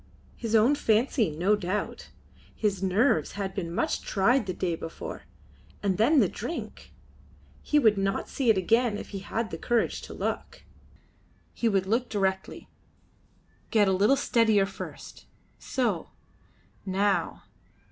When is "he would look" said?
11.53-12.09